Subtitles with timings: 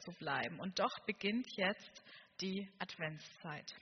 [0.00, 0.60] zu bleiben.
[0.60, 2.02] Und doch beginnt jetzt
[2.40, 3.74] die Adventszeit.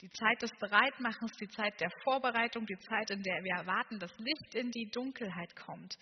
[0.00, 4.16] Die Zeit des Bereitmachens, die Zeit der Vorbereitung, die Zeit, in der wir erwarten, dass
[4.18, 5.96] Licht in die Dunkelheit kommt.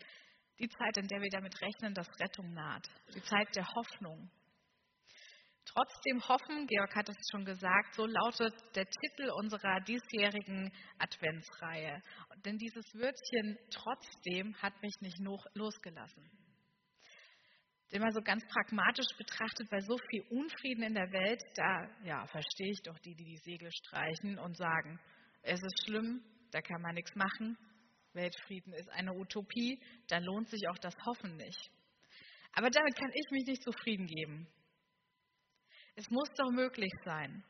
[0.59, 2.89] Die Zeit, in der wir damit rechnen, dass Rettung naht.
[3.15, 4.31] Die Zeit der Hoffnung.
[5.67, 12.03] Trotzdem hoffen, Georg hat es schon gesagt, so lautet der Titel unserer diesjährigen Adventsreihe.
[12.45, 15.19] Denn dieses Wörtchen trotzdem hat mich nicht
[15.55, 16.40] losgelassen.
[17.91, 22.71] Immer so ganz pragmatisch betrachtet, bei so viel Unfrieden in der Welt, da ja, verstehe
[22.71, 25.01] ich doch die, die die Segel streichen und sagen,
[25.43, 26.23] es ist schlimm,
[26.53, 27.59] da kann man nichts machen,
[28.13, 31.71] Weltfrieden ist eine Utopie, da lohnt sich auch das Hoffen nicht.
[32.53, 34.49] Aber damit kann ich mich nicht zufrieden geben.
[35.95, 37.45] Es muss doch möglich sein.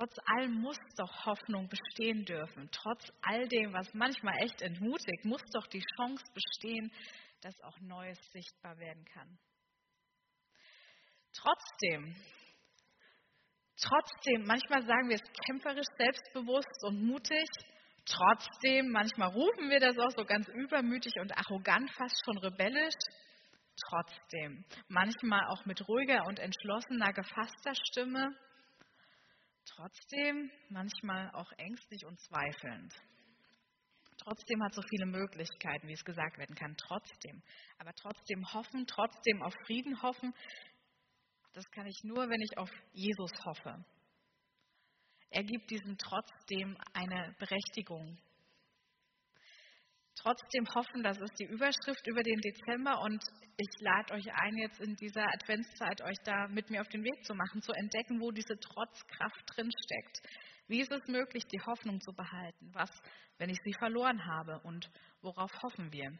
[0.00, 2.70] Trotz allem muss doch Hoffnung bestehen dürfen.
[2.72, 6.90] Trotz all dem, was manchmal echt entmutigt, muss doch die Chance bestehen,
[7.42, 9.38] dass auch Neues sichtbar werden kann.
[11.34, 12.16] Trotzdem,
[13.76, 17.46] trotzdem, manchmal sagen wir es kämpferisch, selbstbewusst und mutig.
[18.06, 22.94] Trotzdem, manchmal rufen wir das auch so ganz übermütig und arrogant, fast schon rebellisch
[23.88, 24.64] trotzdem.
[24.88, 28.34] Manchmal auch mit ruhiger und entschlossener, gefasster Stimme.
[29.76, 32.94] Trotzdem, manchmal auch ängstlich und zweifelnd.
[34.18, 36.76] Trotzdem hat so viele Möglichkeiten, wie es gesagt werden kann.
[36.76, 37.42] Trotzdem.
[37.78, 40.34] Aber trotzdem hoffen, trotzdem auf Frieden hoffen,
[41.52, 43.84] das kann ich nur, wenn ich auf Jesus hoffe.
[45.30, 48.18] Er gibt diesem trotzdem eine Berechtigung,
[50.22, 53.22] trotzdem hoffen, das ist die Überschrift über den Dezember und
[53.56, 57.24] ich lade euch ein, jetzt in dieser Adventszeit euch da mit mir auf den Weg
[57.24, 60.22] zu machen, zu entdecken, wo diese Trotzkraft drin steckt.
[60.68, 62.70] Wie ist es möglich, die Hoffnung zu behalten?
[62.72, 62.90] Was,
[63.38, 64.90] wenn ich sie verloren habe und
[65.22, 66.12] worauf hoffen wir?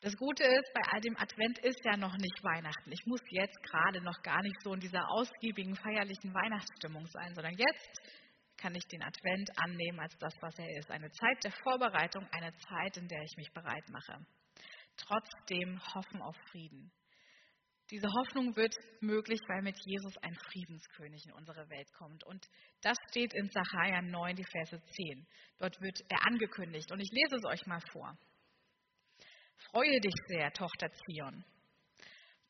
[0.00, 2.92] Das Gute ist, bei all dem Advent ist ja noch nicht Weihnachten.
[2.92, 7.54] Ich muss jetzt gerade noch gar nicht so in dieser ausgiebigen, feierlichen Weihnachtsstimmung sein, sondern
[7.54, 8.00] jetzt
[8.58, 10.90] kann ich den Advent annehmen als das, was er ist.
[10.90, 14.26] Eine Zeit der Vorbereitung, eine Zeit, in der ich mich bereit mache.
[14.96, 16.92] Trotzdem hoffen auf Frieden.
[17.90, 22.22] Diese Hoffnung wird möglich, weil mit Jesus ein Friedenskönig in unsere Welt kommt.
[22.24, 22.46] Und
[22.82, 25.26] das steht in Sacharja 9, die Verse 10.
[25.58, 26.92] Dort wird er angekündigt.
[26.92, 28.18] Und ich lese es euch mal vor.
[29.70, 31.44] Freue dich sehr, Tochter Zion.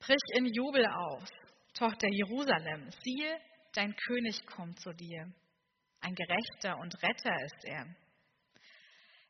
[0.00, 1.28] Brich in Jubel aus,
[1.74, 2.90] Tochter Jerusalem.
[3.04, 3.38] Siehe,
[3.74, 5.32] dein König kommt zu dir.
[6.00, 7.86] Ein Gerechter und Retter ist er.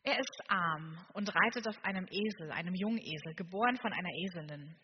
[0.03, 4.77] Er ist arm und reitet auf einem Esel, einem Jungesel, geboren von einer Eselin.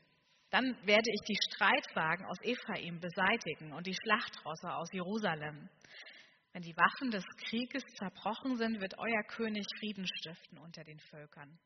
[0.51, 5.69] Dann werde ich die Streitwagen aus Ephraim beseitigen und die Schlachtrosse aus Jerusalem.
[6.53, 11.59] Wenn die Waffen des Krieges zerbrochen sind, wird euer König Frieden stiften unter den Völkern.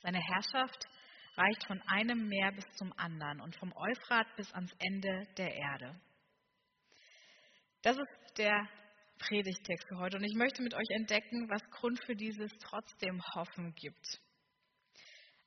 [0.00, 0.84] Seine Herrschaft
[1.36, 6.00] reicht von einem Meer bis zum anderen und vom Euphrat bis ans Ende der Erde.
[7.82, 8.68] Das ist der
[9.18, 10.16] Predigtext für heute.
[10.16, 14.20] Und ich möchte mit euch entdecken, was Grund für dieses trotzdem Hoffen gibt.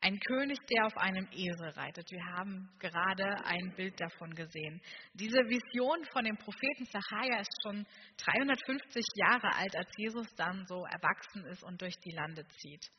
[0.04, 2.10] Ein König, der auf einem Esel reitet.
[2.10, 4.82] Wir haben gerade ein Bild davon gesehen.
[5.14, 7.86] Diese Vision von dem Propheten Zachariah ist schon
[8.18, 12.92] 350 Jahre alt, als Jesus dann so erwachsen ist und durch die Lande zieht.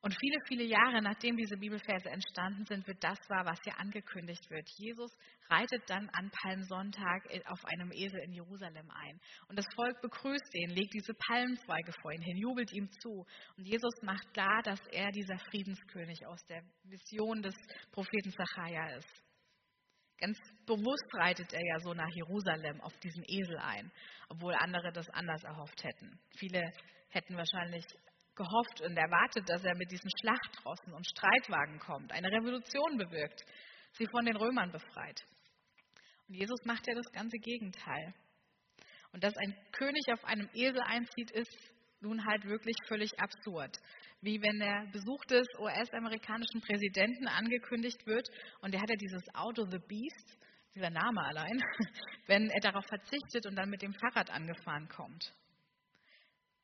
[0.00, 4.48] Und viele, viele Jahre nachdem diese Bibelverse entstanden sind, wird das wahr, was hier angekündigt
[4.48, 4.68] wird.
[4.76, 5.10] Jesus
[5.50, 9.20] reitet dann an Palmsonntag auf einem Esel in Jerusalem ein.
[9.48, 13.26] Und das Volk begrüßt ihn, legt diese Palmzweige vor ihn hin, jubelt ihm zu.
[13.56, 17.54] Und Jesus macht klar, dass er dieser Friedenskönig aus der Vision des
[17.90, 19.24] Propheten Zachariah ist.
[20.20, 23.90] Ganz bewusst reitet er ja so nach Jerusalem auf diesem Esel ein,
[24.28, 26.20] obwohl andere das anders erhofft hätten.
[26.36, 26.72] Viele
[27.10, 27.84] hätten wahrscheinlich
[28.38, 33.42] gehofft und erwartet, dass er mit diesen Schlachtrossen und Streitwagen kommt, eine Revolution bewirkt,
[33.92, 35.20] sie von den Römern befreit.
[36.28, 38.14] Und Jesus macht ja das ganze Gegenteil.
[39.12, 41.56] Und dass ein König auf einem Esel einzieht, ist
[42.00, 43.76] nun halt wirklich völlig absurd.
[44.20, 48.28] Wie wenn der Besuch des US-amerikanischen Präsidenten angekündigt wird
[48.60, 50.38] und der hat ja dieses Auto The Beast,
[50.74, 51.60] dieser Name allein,
[52.26, 55.32] wenn er darauf verzichtet und dann mit dem Fahrrad angefahren kommt.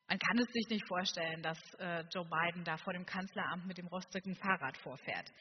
[0.09, 3.79] Man kann es sich nicht vorstellen, dass äh, Joe Biden da vor dem Kanzleramt mit
[3.79, 5.33] dem rostigen Fahrrad vorfährt.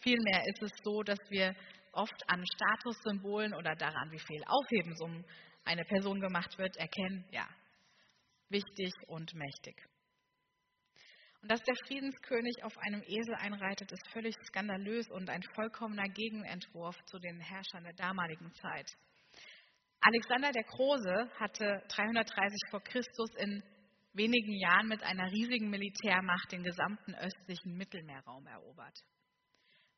[0.00, 1.54] Vielmehr ist es so, dass wir
[1.92, 5.24] oft an Statussymbolen oder daran, wie viel Aufhebens um
[5.64, 7.46] eine Person gemacht wird, erkennen, ja,
[8.48, 9.76] wichtig und mächtig.
[11.42, 16.96] Und dass der Friedenskönig auf einem Esel einreitet, ist völlig skandalös und ein vollkommener Gegenentwurf
[17.06, 18.92] zu den Herrschern der damaligen Zeit.
[20.02, 23.62] Alexander der Große hatte 330 vor Christus in
[24.12, 28.98] wenigen Jahren mit einer riesigen Militärmacht den gesamten östlichen Mittelmeerraum erobert.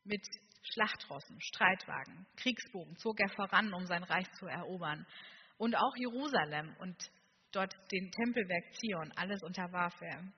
[0.04, 0.26] Mit
[0.72, 5.06] Schlachtrossen, Streitwagen, Kriegsbogen zog er voran, um sein Reich zu erobern.
[5.58, 6.96] Und auch Jerusalem und
[7.52, 10.32] dort den Tempelwerk Zion, alles unterwarf er.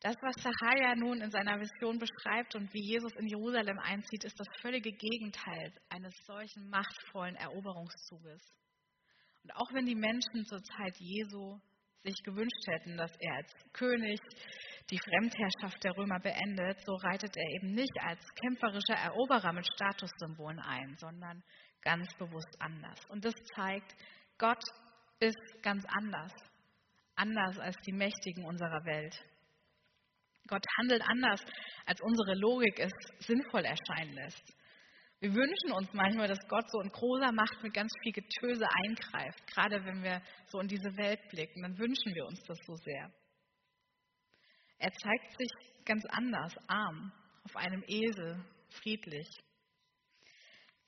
[0.00, 4.38] Das, was Zachariah nun in seiner Vision beschreibt und wie Jesus in Jerusalem einzieht, ist
[4.38, 8.40] das völlige Gegenteil eines solchen machtvollen Eroberungszuges.
[9.42, 11.58] Und auch wenn die Menschen zur Zeit Jesu
[12.02, 14.20] sich gewünscht hätten, dass er als König
[14.90, 20.60] die Fremdherrschaft der Römer beendet, so reitet er eben nicht als kämpferischer Eroberer mit Statussymbolen
[20.60, 21.42] ein, sondern
[21.82, 23.04] ganz bewusst anders.
[23.06, 23.94] Und das zeigt,
[24.38, 24.62] Gott
[25.20, 26.32] ist ganz anders,
[27.16, 29.22] anders als die Mächtigen unserer Welt.
[30.46, 31.44] Gott handelt anders,
[31.84, 32.92] als unsere Logik es
[33.26, 34.57] sinnvoll erscheinen lässt.
[35.20, 39.46] Wir wünschen uns manchmal, dass Gott so in großer Macht mit ganz viel Getöse eingreift.
[39.48, 43.12] Gerade wenn wir so in diese Welt blicken, dann wünschen wir uns das so sehr.
[44.78, 47.12] Er zeigt sich ganz anders, arm,
[47.42, 49.26] auf einem Esel, friedlich.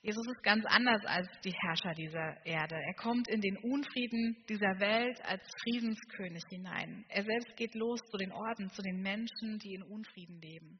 [0.01, 2.75] Jesus ist ganz anders als die Herrscher dieser Erde.
[2.75, 7.05] Er kommt in den Unfrieden dieser Welt als Friedenskönig hinein.
[7.09, 10.79] Er selbst geht los zu den Orten, zu den Menschen, die in Unfrieden leben.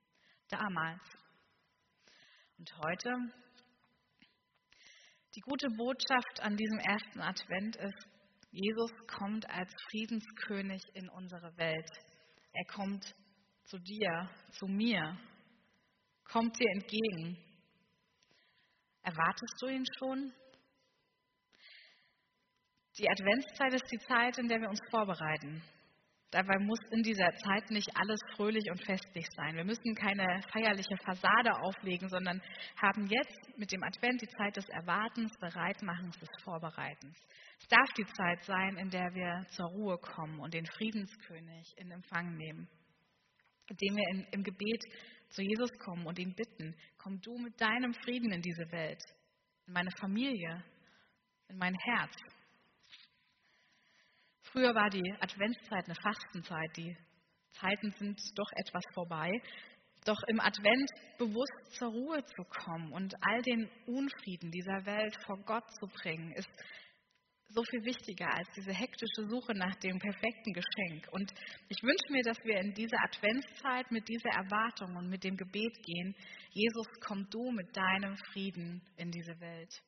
[0.49, 1.01] Damals.
[2.61, 3.09] Und heute?
[5.35, 8.07] Die gute Botschaft an diesem ersten Advent ist,
[8.51, 11.89] Jesus kommt als Friedenskönig in unsere Welt.
[12.53, 13.03] Er kommt
[13.63, 15.17] zu dir, zu mir,
[16.25, 17.35] kommt dir entgegen
[19.01, 20.31] Erwartest du ihn schon?
[22.99, 25.63] Die Adventszeit ist die Zeit, in der wir uns vorbereiten.
[26.31, 29.57] Dabei muss in dieser Zeit nicht alles fröhlich und festlich sein.
[29.57, 32.41] Wir müssen keine feierliche Fassade auflegen, sondern
[32.81, 37.17] haben jetzt mit dem Advent die Zeit des Erwartens, Bereitmachens, des Vorbereitens.
[37.59, 41.91] Es darf die Zeit sein, in der wir zur Ruhe kommen und den Friedenskönig in
[41.91, 42.69] Empfang nehmen,
[43.67, 44.83] indem wir in, im Gebet
[45.31, 49.01] zu Jesus kommen und ihn bitten, komm du mit deinem Frieden in diese Welt,
[49.67, 50.63] in meine Familie,
[51.49, 52.15] in mein Herz.
[54.51, 56.97] Früher war die Adventszeit eine Fastenzeit, die
[57.53, 59.31] Zeiten sind doch etwas vorbei.
[60.03, 65.37] Doch im Advent bewusst zur Ruhe zu kommen und all den Unfrieden dieser Welt vor
[65.45, 66.49] Gott zu bringen, ist
[67.49, 71.07] so viel wichtiger als diese hektische Suche nach dem perfekten Geschenk.
[71.11, 71.31] Und
[71.69, 75.77] ich wünsche mir, dass wir in dieser Adventszeit mit dieser Erwartung und mit dem Gebet
[75.83, 76.15] gehen,
[76.49, 79.81] Jesus, komm du mit deinem Frieden in diese Welt.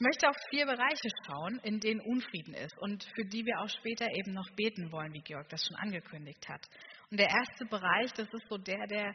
[0.00, 3.68] Ich möchte auf vier Bereiche schauen, in denen Unfrieden ist und für die wir auch
[3.68, 6.66] später eben noch beten wollen, wie Georg das schon angekündigt hat.
[7.10, 9.14] Und der erste Bereich, das ist so der, der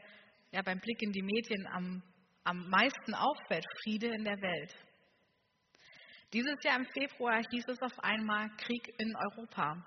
[0.52, 2.04] ja beim Blick in die Medien am,
[2.44, 4.76] am meisten auffällt, Friede in der Welt.
[6.34, 9.84] Dieses Jahr im Februar hieß es auf einmal Krieg in Europa.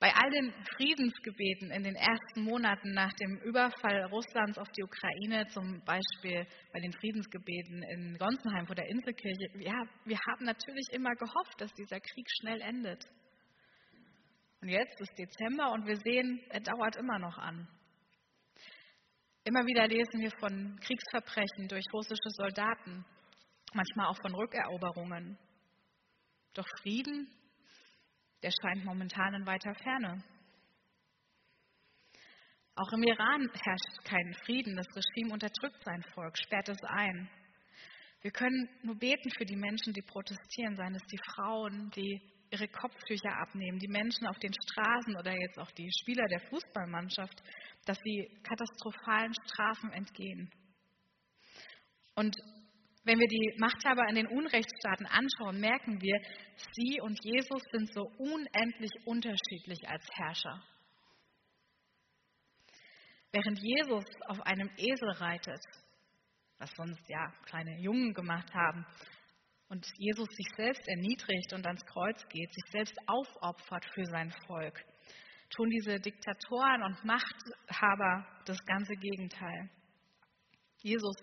[0.00, 5.46] Bei all den Friedensgebeten in den ersten Monaten nach dem Überfall Russlands auf die Ukraine,
[5.48, 11.14] zum Beispiel bei den Friedensgebeten in Gonsenheim vor der Inselkirche, ja, wir haben natürlich immer
[11.16, 13.04] gehofft, dass dieser Krieg schnell endet.
[14.62, 17.68] Und jetzt ist Dezember und wir sehen, er dauert immer noch an.
[19.44, 23.04] Immer wieder lesen wir von Kriegsverbrechen durch russische Soldaten,
[23.74, 25.38] manchmal auch von Rückeroberungen.
[26.54, 27.28] Doch Frieden,
[28.42, 30.22] der scheint momentan in weiter Ferne.
[32.74, 34.76] Auch im Iran herrscht kein Frieden.
[34.76, 37.28] Das Regime unterdrückt sein Volk, sperrt es ein.
[38.22, 42.20] Wir können nur beten für die Menschen, die protestieren, seien es die Frauen, die
[42.50, 47.42] ihre Kopftücher abnehmen, die Menschen auf den Straßen oder jetzt auch die Spieler der Fußballmannschaft,
[47.86, 50.50] dass sie katastrophalen Strafen entgehen.
[52.14, 52.36] Und
[53.04, 56.20] wenn wir die Machthaber in den Unrechtsstaaten anschauen, merken wir,
[56.72, 60.62] sie und Jesus sind so unendlich unterschiedlich als Herrscher.
[63.32, 65.60] Während Jesus auf einem Esel reitet,
[66.58, 68.84] was sonst ja kleine Jungen gemacht haben,
[69.70, 74.84] und Jesus sich selbst erniedrigt und ans Kreuz geht, sich selbst aufopfert für sein Volk,
[75.50, 79.70] tun diese Diktatoren und Machthaber das ganze Gegenteil.
[80.82, 81.14] Jesus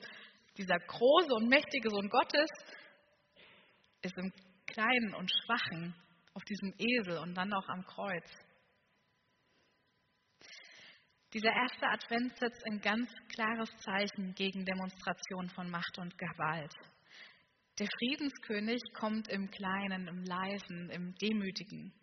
[0.57, 2.49] dieser große und mächtige Sohn Gottes
[4.01, 4.31] ist im
[4.65, 5.95] Kleinen und Schwachen
[6.33, 8.29] auf diesem Esel und dann auch am Kreuz.
[11.33, 16.73] Dieser erste Advent setzt ein ganz klares Zeichen gegen Demonstrationen von Macht und Gewalt.
[17.79, 21.93] Der Friedenskönig kommt im Kleinen, im Leisen, im Demütigen.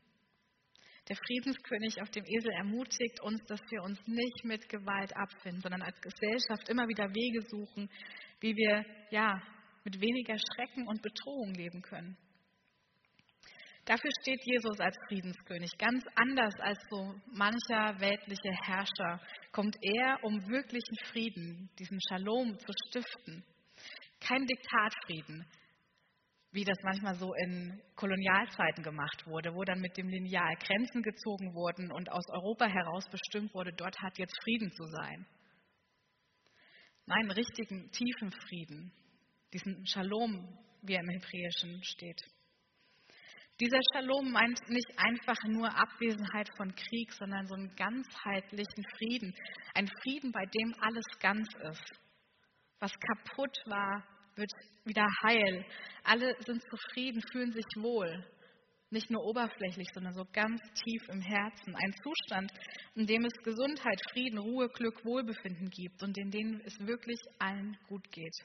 [1.08, 5.82] Der Friedenskönig auf dem Esel ermutigt uns, dass wir uns nicht mit Gewalt abfinden, sondern
[5.82, 7.90] als Gesellschaft immer wieder Wege suchen,
[8.44, 9.40] wie wir ja
[9.84, 12.14] mit weniger Schrecken und Bedrohung leben können.
[13.86, 15.70] Dafür steht Jesus als Friedenskönig.
[15.78, 19.18] Ganz anders als so mancher weltliche Herrscher
[19.50, 23.44] kommt er, um wirklichen Frieden, diesen Shalom zu stiften.
[24.20, 25.46] Kein Diktatfrieden,
[26.52, 31.54] wie das manchmal so in Kolonialzeiten gemacht wurde, wo dann mit dem Lineal Grenzen gezogen
[31.54, 35.26] wurden und aus Europa heraus bestimmt wurde, dort hat jetzt Frieden zu sein.
[37.06, 38.90] Nein, richtigen, tiefen Frieden,
[39.52, 42.22] diesen Shalom, wie er im Hebräischen steht.
[43.60, 49.34] Dieser Shalom meint nicht einfach nur Abwesenheit von Krieg, sondern so einen ganzheitlichen Frieden.
[49.74, 51.92] Ein Frieden, bei dem alles ganz ist.
[52.80, 54.02] Was kaputt war,
[54.36, 54.50] wird
[54.84, 55.64] wieder heil.
[56.04, 58.24] Alle sind zufrieden, fühlen sich wohl.
[58.94, 61.74] Nicht nur oberflächlich, sondern so ganz tief im Herzen.
[61.74, 62.52] Ein Zustand,
[62.94, 67.76] in dem es Gesundheit, Frieden, Ruhe, Glück, Wohlbefinden gibt und in dem es wirklich allen
[67.88, 68.36] gut geht.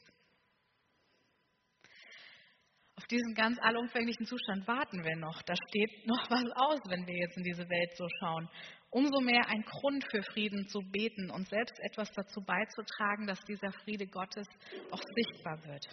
[2.96, 5.39] Auf diesen ganz allumfänglichen Zustand warten wir noch.
[5.44, 8.50] Da steht noch was aus, wenn wir jetzt in diese Welt so schauen.
[8.89, 13.72] Umso mehr ein Grund für Frieden zu beten und selbst etwas dazu beizutragen, dass dieser
[13.84, 14.48] Friede Gottes
[14.89, 15.86] auch sichtbar wird.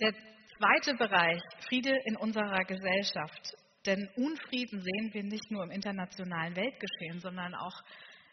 [0.00, 0.12] Der
[0.58, 3.56] zweite Bereich, Friede in unserer Gesellschaft.
[3.84, 7.82] Denn Unfrieden sehen wir nicht nur im internationalen Weltgeschehen, sondern auch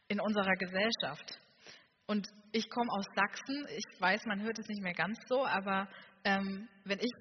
[0.07, 1.39] in unserer Gesellschaft.
[2.07, 3.65] Und ich komme aus Sachsen.
[3.77, 5.87] Ich weiß, man hört es nicht mehr ganz so, aber
[6.23, 7.11] ähm, wenn ich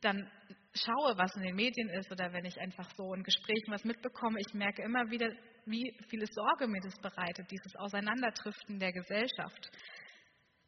[0.00, 0.30] dann
[0.74, 4.38] schaue, was in den Medien ist oder wenn ich einfach so in Gesprächen was mitbekomme,
[4.46, 5.30] ich merke immer wieder,
[5.66, 9.70] wie viele Sorge mir das bereitet, dieses Auseinanderdriften der Gesellschaft.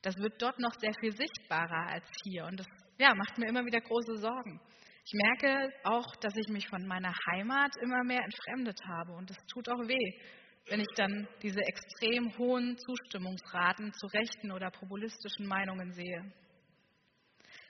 [0.02, 2.66] Das wird dort noch sehr viel sichtbarer als hier und das
[2.98, 4.60] ja, macht mir immer wieder große Sorgen.
[5.04, 9.38] Ich merke auch, dass ich mich von meiner Heimat immer mehr entfremdet habe und es
[9.46, 10.20] tut auch weh
[10.68, 16.32] wenn ich dann diese extrem hohen Zustimmungsraten zu rechten oder populistischen Meinungen sehe.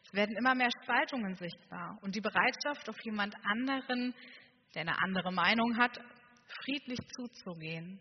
[0.05, 4.15] Es werden immer mehr Spaltungen sichtbar und die Bereitschaft, auf jemand anderen,
[4.75, 5.99] der eine andere Meinung hat,
[6.65, 8.01] friedlich zuzugehen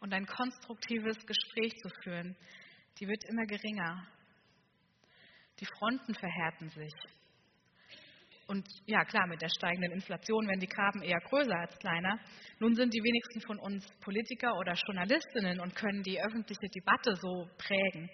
[0.00, 2.36] und ein konstruktives Gespräch zu führen,
[2.98, 4.06] die wird immer geringer.
[5.60, 6.92] Die Fronten verhärten sich.
[8.48, 12.18] Und ja, klar, mit der steigenden Inflation werden die Graben eher größer als kleiner.
[12.58, 17.48] Nun sind die wenigsten von uns Politiker oder Journalistinnen und können die öffentliche Debatte so
[17.56, 18.10] prägen.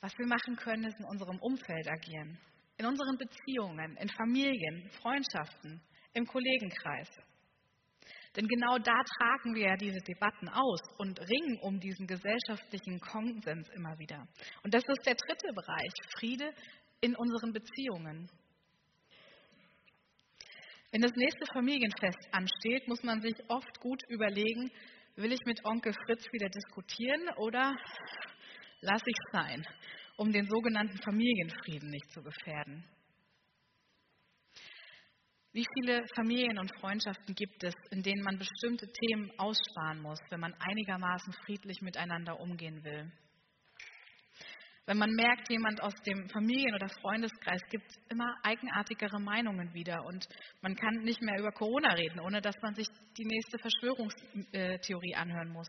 [0.00, 2.38] Was wir machen können, ist in unserem Umfeld agieren.
[2.78, 5.80] In unseren Beziehungen, in Familien, Freundschaften,
[6.14, 7.08] im Kollegenkreis.
[8.38, 13.68] Denn genau da tragen wir ja diese Debatten aus und ringen um diesen gesellschaftlichen Konsens
[13.70, 14.28] immer wieder.
[14.62, 16.54] Und das ist der dritte Bereich, Friede
[17.00, 18.30] in unseren Beziehungen.
[20.92, 24.70] Wenn das nächste Familienfest ansteht, muss man sich oft gut überlegen,
[25.16, 27.74] will ich mit Onkel Fritz wieder diskutieren oder
[28.82, 29.66] lasse ich es sein,
[30.16, 32.84] um den sogenannten Familienfrieden nicht zu gefährden.
[35.58, 40.38] Wie viele Familien und Freundschaften gibt es, in denen man bestimmte Themen aussparen muss, wenn
[40.38, 43.10] man einigermaßen friedlich miteinander umgehen will?
[44.86, 50.28] Wenn man merkt, jemand aus dem Familien- oder Freundeskreis gibt immer eigenartigere Meinungen wieder und
[50.62, 52.86] man kann nicht mehr über Corona reden, ohne dass man sich
[53.16, 55.68] die nächste Verschwörungstheorie anhören muss.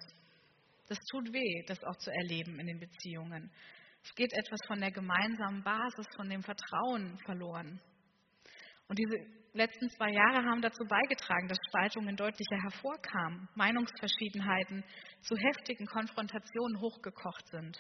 [0.88, 3.50] Das tut weh, das auch zu erleben in den Beziehungen.
[4.04, 7.82] Es geht etwas von der gemeinsamen Basis, von dem Vertrauen verloren.
[8.90, 9.16] Und diese
[9.54, 14.84] letzten zwei Jahre haben dazu beigetragen, dass Spaltungen deutlicher hervorkamen, Meinungsverschiedenheiten
[15.22, 17.78] zu heftigen Konfrontationen hochgekocht sind.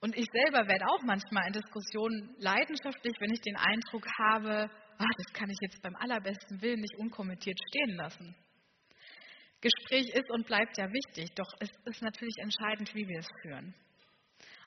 [0.00, 5.14] Und ich selber werde auch manchmal in Diskussionen leidenschaftlich, wenn ich den Eindruck habe, ah,
[5.16, 8.34] das kann ich jetzt beim allerbesten Willen nicht unkommentiert stehen lassen.
[9.60, 13.74] Gespräch ist und bleibt ja wichtig, doch es ist natürlich entscheidend, wie wir es führen.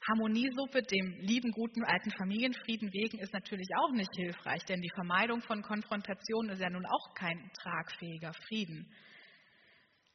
[0.07, 5.41] Harmoniesuppe dem lieben, guten, alten Familienfrieden wegen ist natürlich auch nicht hilfreich, denn die Vermeidung
[5.41, 8.89] von Konfrontation ist ja nun auch kein tragfähiger Frieden.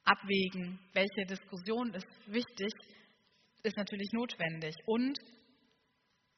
[0.05, 2.73] Abwägen, welche Diskussion ist wichtig,
[3.63, 4.75] ist natürlich notwendig.
[4.87, 5.19] Und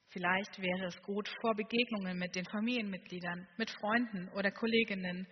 [0.08, 5.26] vielleicht wäre es gut, vor Begegnungen mit den Familienmitgliedern, mit Freunden oder Kolleginnen,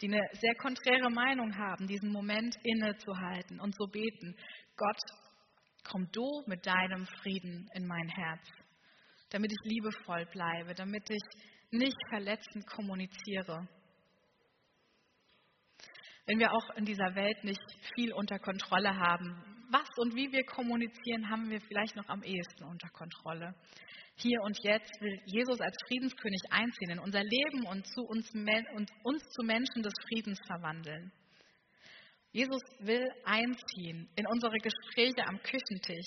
[0.00, 4.34] die eine sehr konträre Meinung haben, diesen Moment innezuhalten und zu beten.
[4.76, 4.98] Gott,
[5.84, 8.46] komm du mit deinem Frieden in mein Herz,
[9.30, 11.22] damit ich liebevoll bleibe, damit ich
[11.70, 13.68] nicht verletzend kommuniziere.
[16.26, 17.60] Wenn wir auch in dieser Welt nicht
[17.94, 22.64] viel unter Kontrolle haben, was und wie wir kommunizieren, haben wir vielleicht noch am ehesten
[22.64, 23.54] unter Kontrolle.
[24.16, 28.30] Hier und jetzt will Jesus als Friedenskönig einziehen in unser Leben und, zu uns,
[29.04, 31.12] uns zu Menschen des Friedens verwandeln.
[32.32, 36.06] Jesus will einziehen in unsere Gespräche am Küchentisch,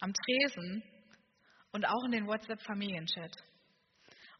[0.00, 0.82] am Tresen
[1.72, 3.36] und auch in den WhatsApp-Familienchat.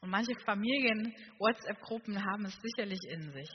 [0.01, 3.51] Und manche Familien, WhatsApp-Gruppen haben es sicherlich in sich.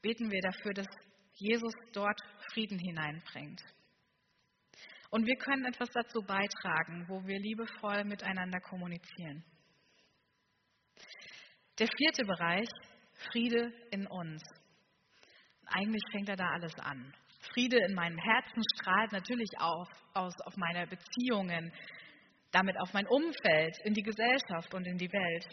[0.00, 0.86] Beten wir dafür, dass
[1.34, 2.20] Jesus dort
[2.52, 3.60] Frieden hineinbringt.
[5.10, 9.44] Und wir können etwas dazu beitragen, wo wir liebevoll miteinander kommunizieren.
[11.78, 12.68] Der vierte Bereich,
[13.30, 14.42] Friede in uns.
[15.66, 17.12] Eigentlich fängt er da alles an.
[17.52, 21.72] Friede in meinem Herzen strahlt natürlich auf, aus auf meine Beziehungen,
[22.52, 25.48] damit auf mein Umfeld, in die Gesellschaft und in die Welt.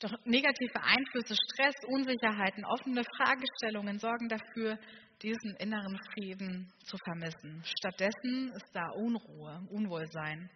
[0.00, 4.78] Doch negative Einflüsse, Stress, Unsicherheiten, offene Fragestellungen sorgen dafür,
[5.22, 7.62] diesen inneren Frieden zu vermissen.
[7.78, 10.50] Stattdessen ist da Unruhe, Unwohlsein,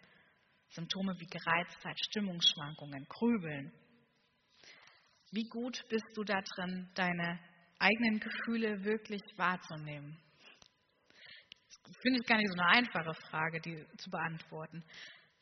[0.71, 3.73] Symptome wie Gereiztheit, Stimmungsschwankungen, Grübeln.
[5.33, 7.39] Wie gut bist du da drin, deine
[7.81, 10.17] eigenen Gefühle wirklich wahrzunehmen?
[11.85, 14.85] Das finde ich gar nicht so eine einfache Frage, die zu beantworten.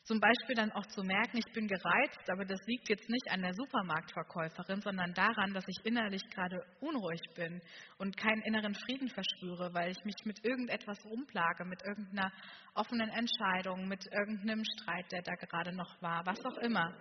[0.09, 3.43] Zum Beispiel dann auch zu merken, ich bin gereizt, aber das liegt jetzt nicht an
[3.43, 7.61] der Supermarktverkäuferin, sondern daran, dass ich innerlich gerade unruhig bin
[7.99, 12.31] und keinen inneren Frieden verspüre, weil ich mich mit irgendetwas rumplage, mit irgendeiner
[12.73, 16.91] offenen Entscheidung, mit irgendeinem Streit, der da gerade noch war, was auch immer.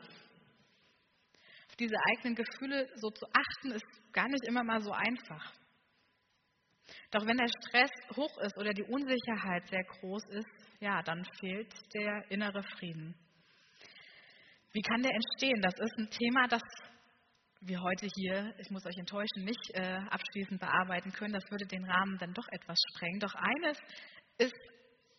[1.79, 5.53] Diese eigenen Gefühle so zu achten, ist gar nicht immer mal so einfach.
[7.11, 11.73] Doch wenn der Stress hoch ist oder die Unsicherheit sehr groß ist, ja, dann fehlt
[11.95, 13.15] der innere Frieden.
[14.73, 15.61] Wie kann der entstehen?
[15.63, 16.63] Das ist ein Thema, das
[17.61, 21.33] wir heute hier, ich muss euch enttäuschen, nicht äh, abschließend bearbeiten können.
[21.33, 23.21] Das würde den Rahmen dann doch etwas sprengen.
[23.21, 23.79] Doch eines
[24.39, 24.55] ist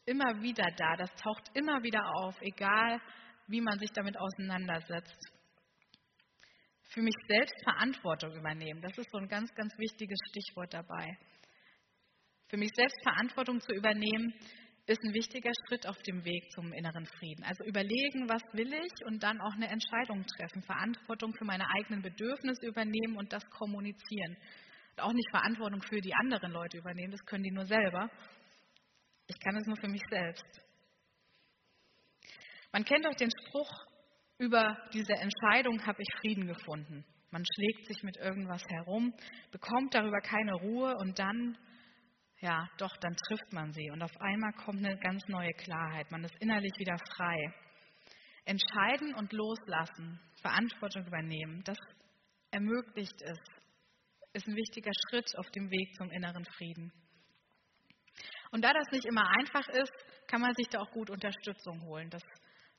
[0.05, 2.99] immer wieder da, das taucht immer wieder auf, egal
[3.47, 5.38] wie man sich damit auseinandersetzt.
[6.89, 11.17] Für mich selbst Verantwortung übernehmen, das ist so ein ganz, ganz wichtiges Stichwort dabei.
[12.47, 14.33] Für mich selbst Verantwortung zu übernehmen,
[14.87, 17.43] ist ein wichtiger Schritt auf dem Weg zum inneren Frieden.
[17.43, 22.01] Also überlegen, was will ich und dann auch eine Entscheidung treffen, Verantwortung für meine eigenen
[22.01, 24.35] Bedürfnisse übernehmen und das kommunizieren.
[24.95, 28.09] Und auch nicht Verantwortung für die anderen Leute übernehmen, das können die nur selber.
[29.27, 30.61] Ich kann es nur für mich selbst.
[32.71, 33.88] Man kennt auch den Spruch,
[34.39, 37.05] über diese Entscheidung habe ich Frieden gefunden.
[37.31, 39.13] Man schlägt sich mit irgendwas herum,
[39.51, 41.57] bekommt darüber keine Ruhe und dann
[42.41, 46.09] ja, doch, dann trifft man sie und auf einmal kommt eine ganz neue Klarheit.
[46.09, 47.53] Man ist innerlich wieder frei.
[48.45, 51.77] Entscheiden und loslassen, Verantwortung übernehmen, das
[52.51, 53.37] ermöglicht es,
[54.33, 56.93] ist ein wichtiger Schritt auf dem Weg zum inneren Frieden.
[58.51, 59.93] Und da das nicht immer einfach ist,
[60.27, 62.09] kann man sich da auch gut Unterstützung holen.
[62.09, 62.23] Das,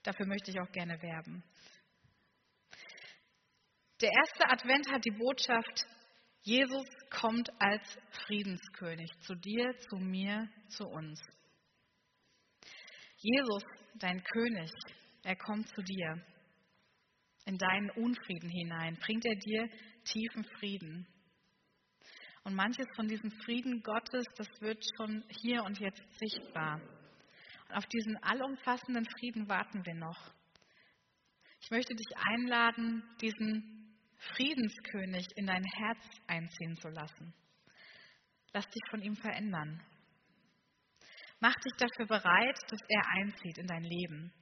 [0.03, 1.43] dafür möchte ich auch gerne werben.
[4.01, 5.85] Der erste Advent hat die Botschaft,
[6.43, 7.83] Jesus kommt als
[8.27, 11.21] Friedenskönig zu dir, zu mir, zu uns.
[13.19, 13.63] Jesus,
[13.97, 14.71] dein König,
[15.23, 16.25] er kommt zu dir.
[17.45, 19.69] In deinen Unfrieden hinein bringt er dir
[20.05, 21.07] tiefen Frieden.
[22.45, 26.81] Und manches von diesem Frieden Gottes, das wird schon hier und jetzt sichtbar.
[27.72, 30.33] Auf diesen allumfassenden Frieden warten wir noch.
[31.61, 33.96] Ich möchte dich einladen, diesen
[34.35, 37.35] Friedenskönig in dein Herz einziehen zu lassen.
[38.52, 39.80] Lass dich von ihm verändern.
[41.38, 44.33] Mach dich dafür bereit, dass er einzieht in dein Leben,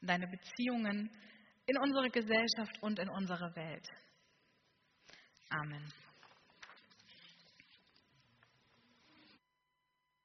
[0.00, 1.10] in deine Beziehungen,
[1.66, 3.88] in unsere Gesellschaft und in unsere Welt.
[5.50, 5.92] Amen.